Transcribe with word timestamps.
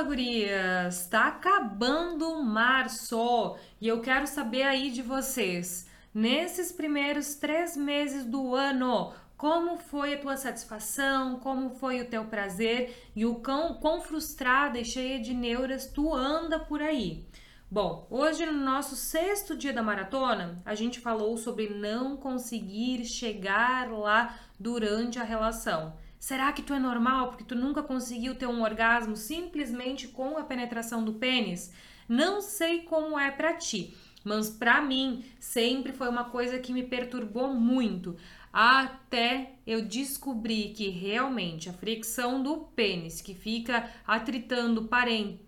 Fala, 0.00 0.08
gurias! 0.08 1.06
Tá 1.08 1.28
acabando 1.28 2.42
março 2.42 3.54
e 3.78 3.86
eu 3.86 4.00
quero 4.00 4.26
saber 4.26 4.62
aí 4.62 4.90
de 4.90 5.02
vocês. 5.02 5.86
Nesses 6.14 6.72
primeiros 6.72 7.34
três 7.34 7.76
meses 7.76 8.24
do 8.24 8.54
ano, 8.54 9.12
como 9.36 9.76
foi 9.76 10.14
a 10.14 10.18
tua 10.18 10.38
satisfação, 10.38 11.38
como 11.40 11.68
foi 11.68 12.00
o 12.00 12.06
teu 12.06 12.24
prazer 12.24 13.10
e 13.14 13.26
o 13.26 13.34
quão, 13.36 13.74
quão 13.74 14.00
frustrada 14.00 14.78
e 14.78 14.86
cheia 14.86 15.20
de 15.20 15.34
neuras 15.34 15.84
tu 15.84 16.14
anda 16.14 16.58
por 16.58 16.80
aí. 16.80 17.26
Bom, 17.70 18.06
hoje 18.08 18.46
no 18.46 18.52
nosso 18.64 18.96
sexto 18.96 19.54
dia 19.54 19.72
da 19.72 19.82
maratona, 19.82 20.62
a 20.64 20.74
gente 20.74 20.98
falou 20.98 21.36
sobre 21.36 21.68
não 21.68 22.16
conseguir 22.16 23.04
chegar 23.04 23.90
lá 23.90 24.34
durante 24.58 25.18
a 25.18 25.24
relação. 25.24 25.92
Será 26.20 26.52
que 26.52 26.60
tu 26.60 26.74
é 26.74 26.78
normal 26.78 27.28
porque 27.28 27.44
tu 27.44 27.54
nunca 27.54 27.82
conseguiu 27.82 28.34
ter 28.34 28.46
um 28.46 28.62
orgasmo 28.62 29.16
simplesmente 29.16 30.06
com 30.06 30.36
a 30.36 30.44
penetração 30.44 31.02
do 31.02 31.14
pênis? 31.14 31.72
Não 32.06 32.42
sei 32.42 32.82
como 32.82 33.18
é 33.18 33.30
para 33.30 33.54
ti, 33.54 33.96
mas 34.22 34.50
para 34.50 34.82
mim 34.82 35.24
sempre 35.40 35.92
foi 35.94 36.10
uma 36.10 36.24
coisa 36.24 36.58
que 36.58 36.74
me 36.74 36.82
perturbou 36.82 37.54
muito, 37.54 38.16
até 38.52 39.52
eu 39.66 39.82
descobri 39.82 40.74
que 40.76 40.88
realmente 40.88 41.70
a 41.70 41.72
fricção 41.72 42.42
do 42.42 42.56
pênis, 42.58 43.20
que 43.20 43.32
fica 43.32 43.88
atritando 44.06 44.88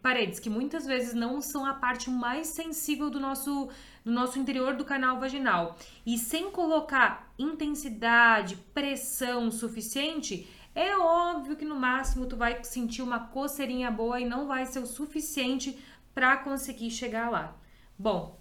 paredes, 0.01 0.39
que 0.39 0.49
muitas 0.49 0.87
vezes 0.87 1.13
não 1.13 1.41
são 1.41 1.67
a 1.67 1.75
parte 1.75 2.09
mais 2.09 2.47
sensível 2.47 3.11
do 3.11 3.21
nosso 3.21 3.69
do 4.05 4.11
nosso 4.11 4.37
interior 4.37 4.75
do 4.75 4.85
canal 4.85 5.21
vaginal, 5.21 5.77
e 6.05 6.19
sem 6.19 6.51
colocar 6.51 7.33
intensidade, 7.39 8.57
pressão 8.75 9.49
suficiente, 9.49 10.49
é 10.75 10.97
óbvio 10.97 11.57
que 11.57 11.65
no 11.65 11.77
máximo 11.79 12.27
tu 12.27 12.37
vai 12.37 12.63
sentir 12.65 13.03
uma 13.03 13.21
coceirinha 13.29 13.91
boa 13.91 14.21
e 14.21 14.25
não 14.25 14.47
vai 14.47 14.67
ser 14.67 14.79
o 14.79 14.87
suficiente 14.87 15.79
para 16.15 16.37
conseguir 16.39 16.91
chegar 16.91 17.31
lá. 17.31 17.57
Bom, 17.99 18.39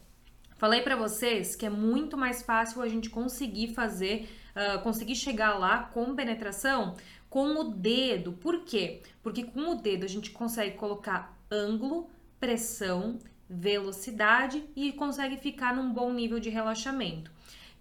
falei 0.57 0.81
para 0.81 0.95
vocês 0.95 1.55
que 1.55 1.65
é 1.65 1.69
muito 1.69 2.17
mais 2.17 2.41
fácil 2.41 2.81
a 2.81 2.87
gente 2.87 3.09
conseguir 3.09 3.73
fazer, 3.73 4.29
uh, 4.55 4.81
conseguir 4.81 5.15
chegar 5.15 5.57
lá 5.57 5.83
com 5.93 6.15
penetração 6.15 6.95
com 7.29 7.55
o 7.55 7.63
dedo. 7.63 8.33
Por 8.33 8.65
quê? 8.65 9.01
Porque 9.23 9.43
com 9.43 9.71
o 9.71 9.75
dedo 9.75 10.05
a 10.05 10.09
gente 10.09 10.31
consegue 10.31 10.75
colocar 10.75 11.37
ângulo, 11.49 12.09
pressão, 12.39 13.19
velocidade 13.49 14.63
e 14.75 14.91
consegue 14.91 15.37
ficar 15.37 15.73
num 15.73 15.91
bom 15.93 16.11
nível 16.13 16.39
de 16.39 16.49
relaxamento. 16.49 17.31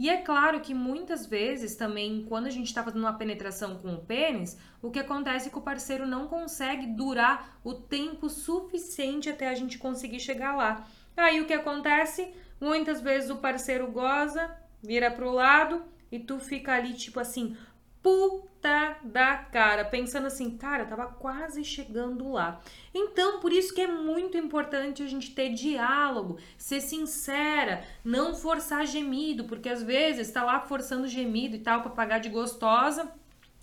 E 0.00 0.08
é 0.08 0.16
claro 0.16 0.62
que 0.62 0.72
muitas 0.72 1.26
vezes 1.26 1.76
também, 1.76 2.24
quando 2.26 2.46
a 2.46 2.50
gente 2.50 2.68
está 2.68 2.82
fazendo 2.82 3.02
uma 3.02 3.18
penetração 3.18 3.76
com 3.76 3.92
o 3.92 4.00
pênis, 4.00 4.58
o 4.80 4.90
que 4.90 4.98
acontece 4.98 5.48
é 5.48 5.50
que 5.50 5.58
o 5.58 5.60
parceiro 5.60 6.06
não 6.06 6.26
consegue 6.26 6.86
durar 6.86 7.60
o 7.62 7.74
tempo 7.74 8.30
suficiente 8.30 9.28
até 9.28 9.50
a 9.50 9.54
gente 9.54 9.76
conseguir 9.76 10.18
chegar 10.18 10.56
lá. 10.56 10.88
Aí 11.14 11.38
o 11.42 11.46
que 11.46 11.52
acontece? 11.52 12.32
Muitas 12.58 13.02
vezes 13.02 13.28
o 13.28 13.36
parceiro 13.36 13.92
goza, 13.92 14.50
vira 14.82 15.10
pro 15.10 15.32
lado 15.32 15.84
e 16.10 16.18
tu 16.18 16.38
fica 16.38 16.72
ali 16.72 16.94
tipo 16.94 17.20
assim, 17.20 17.54
puta 18.02 18.89
da 19.10 19.36
cara, 19.36 19.84
pensando 19.84 20.26
assim, 20.26 20.56
cara, 20.56 20.84
tava 20.84 21.06
quase 21.06 21.64
chegando 21.64 22.32
lá. 22.32 22.60
Então, 22.94 23.40
por 23.40 23.52
isso 23.52 23.74
que 23.74 23.80
é 23.80 23.86
muito 23.86 24.36
importante 24.36 25.02
a 25.02 25.06
gente 25.06 25.34
ter 25.34 25.50
diálogo, 25.50 26.38
ser 26.56 26.80
sincera, 26.80 27.84
não 28.04 28.34
forçar 28.34 28.86
gemido, 28.86 29.44
porque 29.44 29.68
às 29.68 29.82
vezes 29.82 30.30
tá 30.30 30.42
lá 30.44 30.60
forçando 30.60 31.06
gemido 31.06 31.56
e 31.56 31.60
tal 31.60 31.82
para 31.82 31.90
pagar 31.90 32.18
de 32.18 32.28
gostosa, 32.28 33.12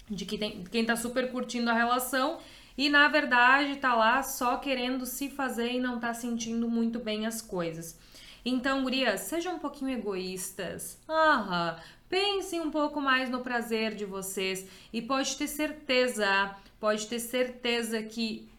de 0.09 0.25
que 0.25 0.37
tem, 0.37 0.63
quem 0.65 0.85
tá 0.85 0.95
super 0.95 1.31
curtindo 1.31 1.69
a 1.69 1.73
relação 1.73 2.39
e 2.77 2.89
na 2.89 3.07
verdade 3.07 3.77
tá 3.77 3.95
lá 3.95 4.21
só 4.21 4.57
querendo 4.57 5.05
se 5.05 5.29
fazer 5.29 5.73
e 5.73 5.79
não 5.79 5.99
tá 5.99 6.13
sentindo 6.13 6.69
muito 6.69 6.99
bem 6.99 7.25
as 7.25 7.41
coisas. 7.41 7.97
Então, 8.45 8.81
gurias, 8.83 9.21
sejam 9.21 9.55
um 9.55 9.59
pouquinho 9.59 9.91
egoístas. 9.91 10.97
Aham, 11.09 11.77
Pensem 12.09 12.61
um 12.61 12.71
pouco 12.71 13.01
mais 13.01 13.29
no 13.29 13.41
prazer 13.41 13.93
de 13.93 14.05
vocês 14.05 14.65
e 14.93 15.01
pode 15.01 15.35
ter 15.35 15.47
certeza, 15.47 16.55
pode 16.79 17.05
ter 17.07 17.19
certeza 17.19 18.01
que 18.01 18.49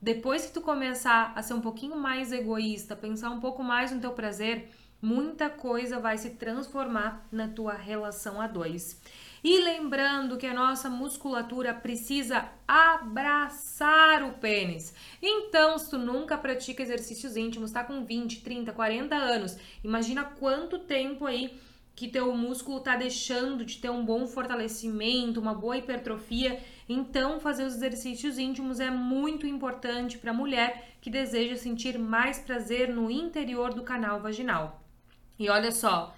depois 0.00 0.46
que 0.46 0.52
tu 0.52 0.60
começar 0.60 1.32
a 1.34 1.42
ser 1.42 1.54
um 1.54 1.60
pouquinho 1.60 1.96
mais 1.96 2.32
egoísta, 2.32 2.94
pensar 2.94 3.30
um 3.30 3.40
pouco 3.40 3.62
mais 3.62 3.90
no 3.90 4.00
teu 4.00 4.12
prazer, 4.12 4.70
muita 5.00 5.48
coisa 5.48 5.98
vai 5.98 6.18
se 6.18 6.30
transformar 6.30 7.26
na 7.32 7.48
tua 7.48 7.72
relação 7.72 8.40
a 8.40 8.46
dois. 8.46 9.00
E 9.42 9.60
lembrando 9.60 10.36
que 10.36 10.46
a 10.46 10.54
nossa 10.54 10.90
musculatura 10.90 11.72
precisa 11.72 12.48
abraçar 12.66 14.22
o 14.24 14.32
pênis. 14.34 14.92
Então, 15.22 15.78
se 15.78 15.90
tu 15.90 15.98
nunca 15.98 16.36
pratica 16.36 16.82
exercícios 16.82 17.36
íntimos, 17.36 17.70
tá 17.70 17.84
com 17.84 18.04
20, 18.04 18.42
30, 18.42 18.72
40 18.72 19.14
anos, 19.14 19.56
imagina 19.82 20.24
quanto 20.24 20.80
tempo 20.80 21.24
aí 21.24 21.56
que 21.98 22.06
teu 22.06 22.32
músculo 22.32 22.78
está 22.78 22.94
deixando 22.94 23.64
de 23.64 23.78
ter 23.78 23.90
um 23.90 24.04
bom 24.04 24.24
fortalecimento, 24.24 25.40
uma 25.40 25.52
boa 25.52 25.76
hipertrofia. 25.76 26.62
Então, 26.88 27.40
fazer 27.40 27.64
os 27.64 27.74
exercícios 27.74 28.38
íntimos 28.38 28.78
é 28.78 28.88
muito 28.88 29.48
importante 29.48 30.16
para 30.16 30.30
a 30.30 30.34
mulher 30.34 30.92
que 31.00 31.10
deseja 31.10 31.56
sentir 31.56 31.98
mais 31.98 32.38
prazer 32.38 32.88
no 32.88 33.10
interior 33.10 33.74
do 33.74 33.82
canal 33.82 34.20
vaginal. 34.20 34.80
E 35.36 35.50
olha 35.50 35.72
só, 35.72 36.14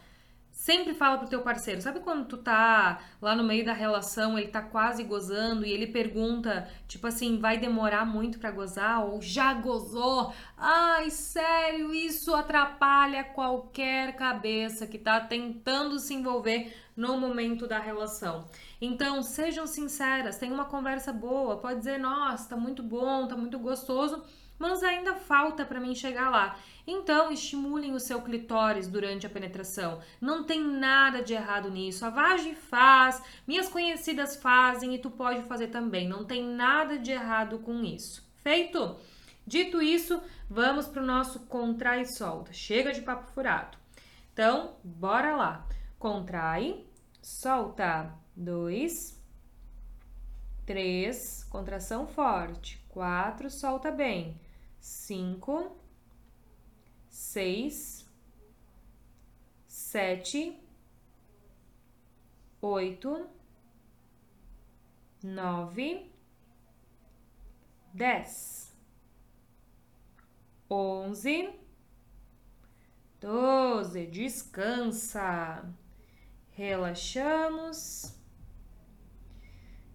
Sempre 0.60 0.92
fala 0.92 1.16
pro 1.16 1.26
teu 1.26 1.40
parceiro, 1.40 1.80
sabe 1.80 2.00
quando 2.00 2.26
tu 2.26 2.36
tá 2.36 3.00
lá 3.22 3.34
no 3.34 3.42
meio 3.42 3.64
da 3.64 3.72
relação, 3.72 4.38
ele 4.38 4.48
tá 4.48 4.60
quase 4.60 5.02
gozando 5.02 5.64
e 5.64 5.72
ele 5.72 5.86
pergunta, 5.86 6.68
tipo 6.86 7.06
assim, 7.06 7.38
vai 7.38 7.56
demorar 7.56 8.04
muito 8.04 8.38
para 8.38 8.50
gozar 8.50 9.06
ou 9.06 9.22
já 9.22 9.54
gozou? 9.54 10.34
Ai, 10.58 11.08
sério, 11.08 11.89
isso 12.30 12.36
atrapalha 12.36 13.24
qualquer 13.24 14.14
cabeça 14.14 14.86
que 14.86 14.96
tá 14.96 15.18
tentando 15.18 15.98
se 15.98 16.14
envolver 16.14 16.72
no 16.96 17.18
momento 17.18 17.66
da 17.66 17.80
relação. 17.80 18.44
Então, 18.80 19.20
sejam 19.20 19.66
sinceras, 19.66 20.38
tenham 20.38 20.54
uma 20.54 20.64
conversa 20.64 21.12
boa, 21.12 21.56
pode 21.56 21.80
dizer, 21.80 21.98
nossa, 21.98 22.50
tá 22.50 22.56
muito 22.56 22.84
bom, 22.84 23.26
tá 23.26 23.36
muito 23.36 23.58
gostoso 23.58 24.22
mas 24.60 24.82
ainda 24.82 25.14
falta 25.14 25.64
para 25.64 25.80
mim 25.80 25.94
chegar 25.94 26.28
lá. 26.28 26.54
Então, 26.86 27.32
estimulem 27.32 27.94
o 27.94 27.98
seu 27.98 28.20
clitóris 28.20 28.86
durante 28.86 29.26
a 29.26 29.30
penetração. 29.30 30.02
Não 30.20 30.44
tem 30.44 30.60
nada 30.62 31.22
de 31.22 31.32
errado 31.32 31.70
nisso. 31.70 32.04
A 32.04 32.10
Vagi 32.10 32.54
faz, 32.54 33.22
minhas 33.46 33.70
conhecidas 33.70 34.36
fazem 34.36 34.94
e 34.94 34.98
tu 34.98 35.10
pode 35.10 35.40
fazer 35.44 35.68
também. 35.68 36.06
Não 36.06 36.26
tem 36.26 36.44
nada 36.44 36.98
de 36.98 37.10
errado 37.10 37.60
com 37.60 37.82
isso. 37.82 38.22
Feito? 38.42 38.98
Dito 39.50 39.82
isso, 39.82 40.22
vamos 40.48 40.86
para 40.86 41.02
o 41.02 41.06
nosso 41.06 41.40
contrai 41.40 42.02
e 42.02 42.16
solta. 42.16 42.52
Chega 42.52 42.92
de 42.92 43.02
papo 43.02 43.32
furado. 43.32 43.76
Então, 44.32 44.76
bora 44.84 45.34
lá. 45.34 45.66
Contrai, 45.98 46.86
solta. 47.20 48.14
Dois, 48.36 48.94
três, 50.64 51.42
contração 51.50 52.06
forte. 52.06 52.78
Quatro, 52.88 53.50
solta 53.50 53.90
bem 53.90 54.40
cinco, 54.80 55.76
seis, 57.08 58.08
sete, 59.66 60.58
oito, 62.62 63.28
nove, 65.22 66.10
dez, 67.92 68.69
onze, 70.70 71.50
doze. 73.20 74.06
Descansa. 74.06 75.64
Relaxamos. 76.52 78.14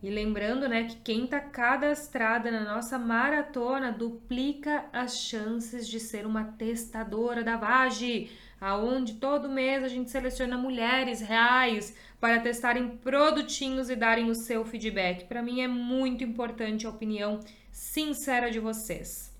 E 0.04 0.10
lembrando, 0.10 0.68
né, 0.68 0.84
que 0.84 0.98
quem 0.98 1.24
está 1.24 1.40
cadastrada 1.40 2.52
na 2.52 2.64
nossa 2.64 3.00
maratona 3.00 3.92
duplica 3.92 4.86
as 4.94 5.18
chances 5.18 5.88
de 5.88 6.00
ser 6.00 6.28
uma 6.28 6.44
testadora 6.44 7.44
da 7.44 7.58
VAGE, 7.58 8.30
aonde 8.62 9.16
todo 9.16 9.50
mês 9.50 9.84
a 9.84 9.88
gente 9.88 10.12
seleciona 10.12 10.58
mulheres 10.58 11.22
reais 11.22 11.96
para 12.20 12.40
testarem 12.40 12.98
produtinhos 12.98 13.90
e 13.90 13.96
darem 13.96 14.30
o 14.30 14.36
seu 14.36 14.64
feedback. 14.64 15.26
Para 15.26 15.42
mim 15.42 15.62
é 15.62 15.68
muito 15.68 16.24
importante 16.24 16.86
a 16.86 16.90
opinião 16.92 17.40
sincera 17.72 18.52
de 18.52 18.60
vocês. 18.60 19.35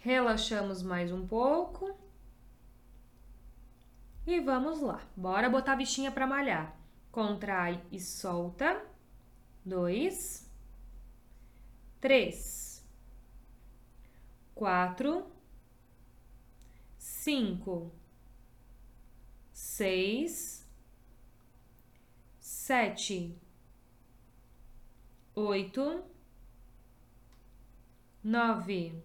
Relaxamos 0.00 0.82
mais 0.82 1.12
um 1.12 1.26
pouco. 1.26 1.98
E 4.26 4.40
vamos 4.40 4.80
lá. 4.80 5.00
Bora 5.16 5.50
botar 5.50 5.72
a 5.72 5.76
bichinha 5.76 6.10
para 6.12 6.26
malhar. 6.26 6.76
Contrai 7.10 7.82
e 7.90 7.98
solta. 7.98 8.84
Dois, 9.64 10.48
três, 12.00 12.86
quatro, 14.54 15.26
cinco, 16.96 17.92
seis, 19.52 20.66
sete, 22.38 23.36
oito, 25.34 26.02
nove, 28.22 29.02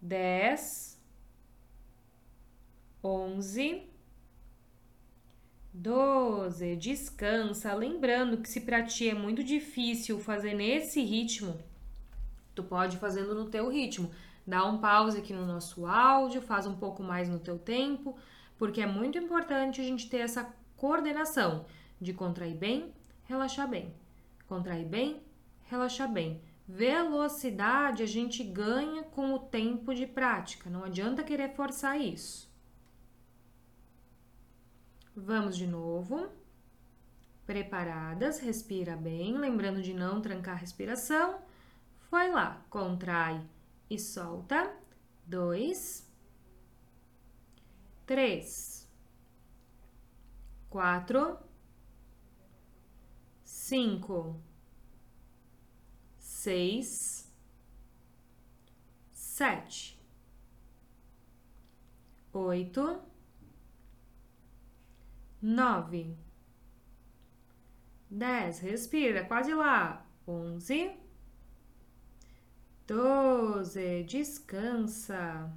dez, 0.00 1.00
onze, 3.02 3.82
doze. 5.72 6.76
Descansa. 6.76 7.74
Lembrando 7.74 8.38
que 8.38 8.48
se 8.48 8.60
para 8.60 8.82
ti 8.82 9.08
é 9.08 9.14
muito 9.14 9.42
difícil 9.44 10.18
fazer 10.18 10.54
nesse 10.54 11.02
ritmo, 11.02 11.58
tu 12.54 12.62
pode 12.62 12.96
fazendo 12.96 13.34
no 13.34 13.48
teu 13.48 13.68
ritmo. 13.68 14.10
Dá 14.46 14.64
um 14.64 14.78
pause 14.78 15.18
aqui 15.18 15.32
no 15.32 15.46
nosso 15.46 15.84
áudio, 15.84 16.40
faz 16.40 16.66
um 16.66 16.76
pouco 16.76 17.02
mais 17.02 17.28
no 17.28 17.38
teu 17.38 17.58
tempo, 17.58 18.16
porque 18.56 18.80
é 18.80 18.86
muito 18.86 19.18
importante 19.18 19.80
a 19.80 19.84
gente 19.84 20.08
ter 20.08 20.18
essa 20.18 20.52
coordenação 20.76 21.66
de 22.00 22.14
contrair 22.14 22.56
bem, 22.56 22.92
relaxar 23.24 23.68
bem. 23.68 23.92
Contrair 24.46 24.86
bem, 24.86 25.20
relaxar 25.66 26.10
bem. 26.10 26.40
Velocidade 26.68 28.02
a 28.02 28.06
gente 28.06 28.44
ganha 28.44 29.02
com 29.02 29.32
o 29.32 29.38
tempo 29.38 29.94
de 29.94 30.06
prática, 30.06 30.68
não 30.68 30.84
adianta 30.84 31.24
querer 31.24 31.54
forçar 31.54 31.98
isso. 31.98 32.46
Vamos 35.16 35.56
de 35.56 35.66
novo. 35.66 36.28
Preparadas, 37.46 38.38
respira 38.38 38.94
bem, 38.94 39.38
lembrando 39.38 39.80
de 39.80 39.94
não 39.94 40.20
trancar 40.20 40.56
a 40.56 40.58
respiração. 40.58 41.40
Foi 42.10 42.30
lá, 42.30 42.62
contrai 42.68 43.42
e 43.88 43.98
solta. 43.98 44.70
Dois, 45.24 46.06
três, 48.04 48.86
quatro, 50.68 51.38
cinco, 53.42 54.38
seis, 56.48 57.30
sete, 59.12 60.00
oito, 62.32 63.02
nove, 65.42 66.16
dez. 68.08 68.60
Respira, 68.60 69.26
quase 69.26 69.52
lá. 69.52 70.06
Onze, 70.26 70.96
doze. 72.86 74.04
Descansa. 74.04 75.52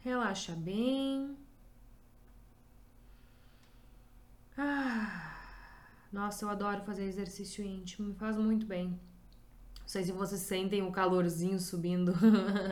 Relaxa 0.00 0.52
bem. 0.52 1.38
Ah, 4.58 5.34
nossa, 6.14 6.44
eu 6.44 6.48
adoro 6.48 6.84
fazer 6.84 7.04
exercício 7.04 7.64
íntimo, 7.64 8.08
me 8.08 8.14
faz 8.14 8.36
muito 8.36 8.64
bem. 8.64 8.86
Não 9.80 9.88
sei 9.88 10.04
se 10.04 10.12
vocês 10.12 10.40
sentem 10.42 10.80
o 10.80 10.92
calorzinho 10.92 11.58
subindo. 11.58 12.14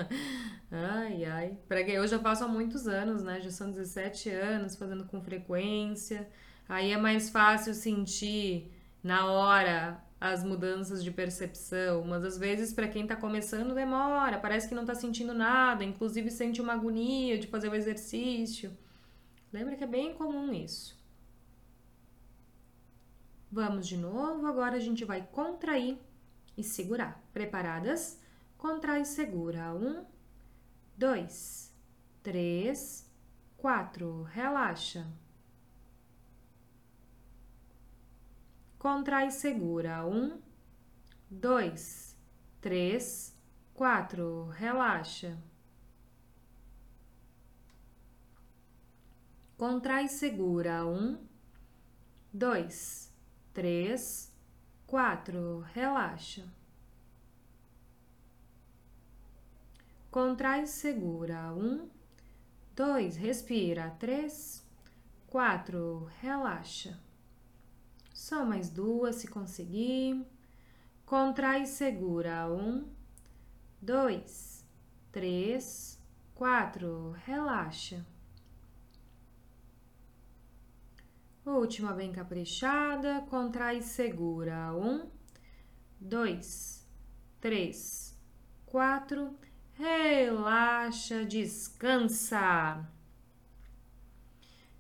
ai, 0.71 1.25
ai. 1.25 1.59
Pra 1.67 1.81
eu 1.81 2.07
já 2.07 2.21
faço 2.21 2.45
há 2.45 2.49
muitos 2.49 2.87
anos, 2.87 3.21
né? 3.25 3.41
Já 3.41 3.51
são 3.51 3.69
17 3.69 4.31
anos 4.31 4.77
fazendo 4.77 5.05
com 5.07 5.21
frequência. 5.21 6.29
Aí 6.69 6.93
é 6.93 6.97
mais 6.97 7.31
fácil 7.31 7.75
sentir 7.75 8.73
na 9.03 9.27
hora 9.27 10.01
as 10.21 10.45
mudanças 10.45 11.03
de 11.03 11.11
percepção, 11.11 12.05
mas 12.05 12.25
às 12.25 12.39
vezes 12.39 12.73
para 12.73 12.87
quem 12.87 13.09
tá 13.09 13.17
começando 13.17 13.75
demora, 13.75 14.39
parece 14.39 14.69
que 14.69 14.75
não 14.75 14.87
tá 14.87 14.95
sentindo 14.95 15.35
nada, 15.35 15.83
inclusive 15.83 16.31
sente 16.31 16.63
uma 16.63 16.75
agonia 16.75 17.37
de 17.37 17.49
fazer 17.49 17.69
o 17.69 17.75
exercício. 17.75 18.71
Lembra 19.53 19.75
que 19.75 19.83
é 19.83 19.87
bem 19.87 20.15
comum 20.15 20.53
isso. 20.53 21.02
Vamos 23.55 23.87
de 23.87 23.99
novo, 23.99 24.47
agora 24.47 24.77
a 24.77 24.81
gente 24.81 25.05
vai 25.05 25.21
contrair 25.21 25.99
e 26.57 26.65
segurar. 26.65 27.23
Preparadas? 27.35 28.19
Contrai 28.57 29.03
e 29.03 29.05
segura. 29.05 29.75
Um, 29.75 30.07
dois, 30.97 31.71
três, 32.23 33.07
quatro. 33.59 34.23
Relaxa. 34.23 35.07
Contrai 38.79 39.27
e 39.27 39.31
segura. 39.31 40.07
Um, 40.07 40.41
dois, 41.29 42.17
três, 42.59 43.37
quatro. 43.75 44.47
Relaxa. 44.47 45.37
Contrai 49.59 50.07
e 50.07 50.09
segura. 50.09 50.87
Um, 50.87 51.19
dois, 52.33 53.12
três, 53.53 54.33
quatro. 54.87 55.61
Relaxa. 55.73 56.45
Contrai 60.11 60.67
segura. 60.67 61.53
Um, 61.55 61.89
dois, 62.75 63.17
respira. 63.17 63.91
Três, 63.99 64.63
quatro. 65.27 66.11
Relaxa. 66.21 66.99
Só 68.13 68.45
mais 68.45 68.69
duas, 68.69 69.17
se 69.17 69.29
conseguir. 69.29 70.27
Contrai 71.07 71.67
segura. 71.67 72.47
Um, 72.51 72.87
dois, 73.81 74.65
três, 75.11 75.99
quatro. 76.35 77.17
Relaxa. 77.25 78.05
Última 81.45 81.93
bem 81.93 82.13
caprichada, 82.13 83.23
contrai 83.29 83.79
e 83.79 83.83
segura. 83.83 84.73
Um, 84.75 85.11
dois, 86.01 86.87
três, 87.41 88.17
quatro. 88.65 89.37
Relaxa, 89.75 91.25
descansa. 91.25 92.89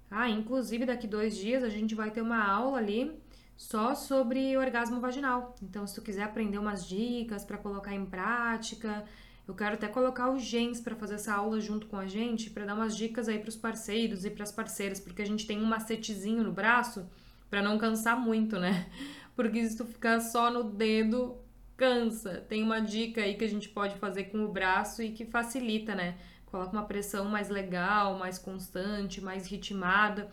Ah, 0.08 0.28
inclusive 0.28 0.86
daqui 0.86 1.08
dois 1.08 1.36
dias 1.36 1.64
a 1.64 1.68
gente 1.68 1.96
vai 1.96 2.12
ter 2.12 2.20
uma 2.20 2.44
aula 2.44 2.78
ali 2.78 3.20
só 3.56 3.96
sobre 3.96 4.56
orgasmo 4.56 5.00
vaginal. 5.00 5.56
Então, 5.60 5.84
se 5.84 5.96
tu 5.96 6.02
quiser 6.02 6.22
aprender 6.22 6.58
umas 6.58 6.86
dicas 6.86 7.44
para 7.44 7.58
colocar 7.58 7.92
em 7.92 8.06
prática, 8.06 9.04
eu 9.46 9.54
quero 9.54 9.74
até 9.74 9.88
colocar 9.88 10.30
o 10.30 10.38
Gens 10.38 10.80
para 10.80 10.94
fazer 10.94 11.16
essa 11.16 11.34
aula 11.34 11.60
junto 11.60 11.86
com 11.86 11.96
a 11.96 12.06
gente, 12.06 12.50
para 12.50 12.64
dar 12.64 12.74
umas 12.74 12.96
dicas 12.96 13.28
aí 13.28 13.38
para 13.38 13.48
os 13.48 13.56
parceiros 13.56 14.24
e 14.24 14.30
para 14.30 14.44
as 14.44 14.52
parceiras, 14.52 15.00
porque 15.00 15.22
a 15.22 15.26
gente 15.26 15.46
tem 15.46 15.60
um 15.60 15.66
macetezinho 15.66 16.44
no 16.44 16.52
braço 16.52 17.08
para 17.50 17.60
não 17.62 17.76
cansar 17.76 18.18
muito, 18.18 18.58
né? 18.58 18.86
Porque 19.36 19.66
se 19.66 19.76
tu 19.76 19.86
ficar 19.86 20.20
só 20.20 20.50
no 20.50 20.62
dedo, 20.62 21.38
cansa. 21.76 22.44
Tem 22.48 22.62
uma 22.62 22.80
dica 22.80 23.22
aí 23.22 23.34
que 23.34 23.44
a 23.44 23.48
gente 23.48 23.68
pode 23.68 23.96
fazer 23.96 24.24
com 24.24 24.44
o 24.44 24.48
braço 24.48 25.02
e 25.02 25.10
que 25.10 25.24
facilita, 25.24 25.94
né? 25.94 26.16
Coloca 26.46 26.70
uma 26.72 26.84
pressão 26.84 27.24
mais 27.24 27.48
legal, 27.48 28.18
mais 28.18 28.38
constante, 28.38 29.22
mais 29.22 29.46
ritmada. 29.46 30.30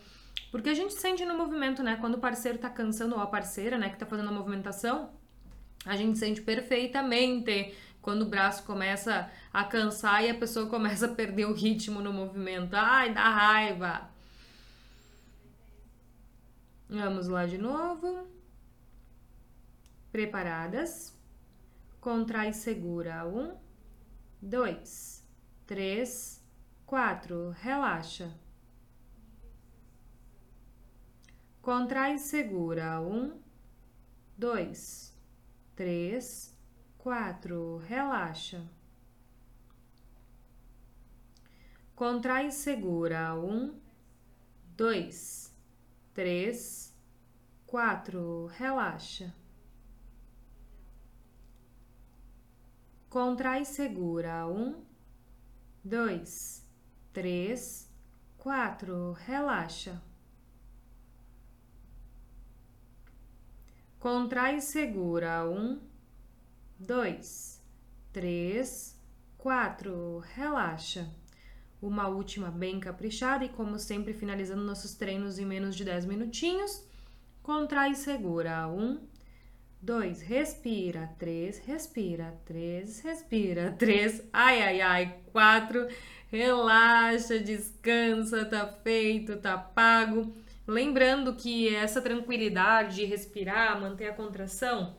Porque 0.51 0.69
a 0.69 0.73
gente 0.73 0.93
sente 0.93 1.25
no 1.25 1.37
movimento, 1.37 1.81
né? 1.81 1.95
Quando 1.95 2.15
o 2.15 2.19
parceiro 2.19 2.57
tá 2.57 2.69
cansando, 2.69 3.15
ou 3.15 3.21
a 3.21 3.27
parceira, 3.27 3.77
né, 3.77 3.89
que 3.89 3.97
tá 3.97 4.05
fazendo 4.05 4.29
a 4.29 4.33
movimentação, 4.33 5.11
a 5.85 5.95
gente 5.95 6.17
sente 6.17 6.41
perfeitamente 6.41 7.73
quando 8.09 8.23
o 8.23 8.29
braço 8.29 8.63
começa 8.63 9.31
a 9.53 9.63
cansar 9.63 10.23
e 10.23 10.31
a 10.31 10.33
pessoa 10.33 10.65
começa 10.67 11.05
a 11.05 11.13
perder 11.13 11.45
o 11.45 11.53
ritmo 11.53 12.01
no 12.01 12.11
movimento. 12.11 12.73
Ai, 12.73 13.13
dá 13.13 13.29
raiva. 13.29 14.09
Vamos 16.89 17.27
lá 17.27 17.45
de 17.45 17.59
novo. 17.59 18.27
Preparadas? 20.11 21.15
Contrai 22.01 22.51
segura. 22.51 23.27
Um, 23.27 23.55
dois, 24.41 25.23
três, 25.67 26.43
quatro. 26.87 27.55
Relaxa. 27.61 28.33
Contrai 31.61 32.17
segura. 32.17 32.99
Um, 33.01 33.39
dois, 34.35 35.15
três, 35.75 36.58
quatro. 36.99 37.77
Relaxa. 37.87 38.69
Contrai 41.95 42.51
segura. 42.51 43.35
Um, 43.35 43.79
dois, 44.75 45.53
três, 46.13 46.95
quatro. 47.65 48.45
Relaxa. 48.47 49.33
Contrai 53.09 53.65
segura. 53.65 54.45
Um, 54.47 54.83
dois, 55.83 56.65
três, 57.11 57.91
quatro. 58.37 59.13
Relaxa. 59.13 60.01
Contrai 63.99 64.57
e 64.57 64.61
segura. 64.61 65.49
Um, 65.49 65.88
dois, 66.79 67.61
três, 68.13 68.97
quatro. 69.37 70.23
Relaxa. 70.33 71.07
Uma 71.81 72.07
última 72.07 72.49
bem 72.49 72.79
caprichada 72.79 73.45
e, 73.45 73.49
como 73.49 73.79
sempre, 73.79 74.13
finalizando 74.13 74.63
nossos 74.63 74.95
treinos 74.95 75.39
em 75.39 75.45
menos 75.45 75.75
de 75.75 75.85
10 75.85 76.05
minutinhos. 76.05 76.83
Contrai 77.41 77.91
e 77.91 77.95
segura. 77.95 78.67
Um, 78.67 78.99
dois, 79.81 80.21
respira, 80.21 81.09
três, 81.17 81.57
respira, 81.59 82.37
três, 82.45 82.99
respira, 82.99 83.71
três, 83.79 84.21
ai, 84.33 84.61
ai, 84.61 84.81
ai, 84.81 85.15
quatro, 85.31 85.87
relaxa, 86.29 87.39
descansa, 87.39 88.45
tá 88.45 88.67
feito, 88.67 89.37
tá 89.37 89.57
pago. 89.57 90.33
Lembrando 90.67 91.33
que 91.33 91.73
essa 91.73 92.01
tranquilidade 92.01 92.97
de 92.97 93.05
respirar, 93.05 93.79
manter 93.79 94.09
a 94.09 94.13
contração, 94.13 94.95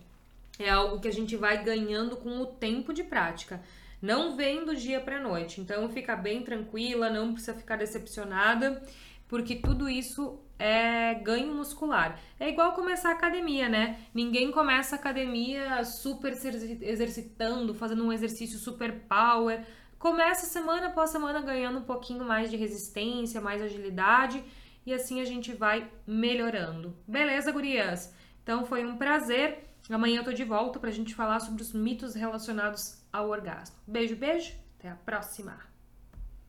é 0.65 0.71
algo 0.71 1.01
que 1.01 1.09
a 1.09 1.13
gente 1.13 1.37
vai 1.37 1.63
ganhando 1.63 2.17
com 2.17 2.41
o 2.41 2.47
tempo 2.47 2.93
de 2.93 3.03
prática. 3.03 3.61
Não 4.01 4.37
vem 4.37 4.65
do 4.65 4.75
dia 4.75 5.01
para 5.01 5.21
noite. 5.21 5.61
Então 5.61 5.89
fica 5.89 6.17
bem 6.17 6.43
tranquila, 6.43 7.11
não 7.11 7.33
precisa 7.33 7.55
ficar 7.55 7.77
decepcionada, 7.77 8.83
porque 9.29 9.57
tudo 9.57 9.89
isso 9.89 10.41
é 10.59 11.15
ganho 11.15 11.55
muscular. 11.55 12.19
É 12.39 12.49
igual 12.49 12.73
começar 12.73 13.11
a 13.11 13.13
academia, 13.13 13.69
né? 13.69 13.99
Ninguém 14.15 14.51
começa 14.51 14.97
a 14.97 14.99
academia 14.99 15.85
super 15.85 16.35
se 16.35 16.49
exercitando, 16.83 17.75
fazendo 17.75 18.05
um 18.05 18.13
exercício 18.13 18.59
super 18.59 19.01
power. 19.09 19.65
Começa 19.99 20.47
semana 20.47 20.89
após 20.89 21.11
semana 21.11 21.41
ganhando 21.41 21.79
um 21.79 21.85
pouquinho 21.85 22.25
mais 22.25 22.51
de 22.51 22.57
resistência, 22.57 23.41
mais 23.41 23.61
agilidade 23.61 24.43
e 24.85 24.95
assim 24.95 25.21
a 25.21 25.25
gente 25.25 25.53
vai 25.53 25.91
melhorando. 26.07 26.97
Beleza, 27.07 27.53
gurias? 27.53 28.15
Então 28.43 28.65
foi 28.65 28.85
um 28.85 28.97
prazer. 28.97 29.70
Amanhã 29.91 30.21
eu 30.21 30.25
tô 30.25 30.33
de 30.33 30.45
volta 30.45 30.79
pra 30.79 30.91
gente 30.91 31.15
falar 31.15 31.41
sobre 31.41 31.63
os 31.63 31.73
mitos 31.73 32.15
relacionados 32.15 33.03
ao 33.13 33.29
orgasmo. 33.29 33.77
Beijo, 33.87 34.17
beijo. 34.17 34.55
Até 34.79 34.89
a 34.89 34.95
próxima. 34.95 35.70